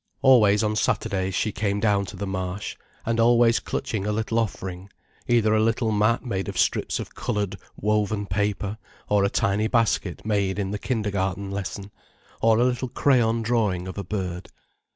Always 0.23 0.63
on 0.63 0.75
Saturdays 0.75 1.35
she 1.35 1.51
came 1.51 1.79
down 1.79 2.05
to 2.07 2.15
the 2.15 2.25
Marsh, 2.25 2.75
and 3.05 3.19
always 3.19 3.59
clutching 3.59 4.03
a 4.03 4.11
little 4.11 4.39
offering, 4.39 4.89
either 5.27 5.53
a 5.53 5.61
little 5.61 5.91
mat 5.91 6.25
made 6.25 6.49
of 6.49 6.57
strips 6.57 6.99
of 6.99 7.13
coloured, 7.13 7.55
woven 7.79 8.25
paper, 8.25 8.79
or 9.09 9.23
a 9.23 9.29
tiny 9.29 9.67
basket 9.67 10.25
made 10.25 10.57
in 10.57 10.71
the 10.71 10.79
kindergarten 10.79 11.51
lesson, 11.51 11.91
or 12.41 12.57
a 12.57 12.63
little 12.65 12.89
crayon 12.89 13.43
drawing 13.43 13.87
of 13.87 13.95
a 13.95 14.03
bird. 14.03 14.49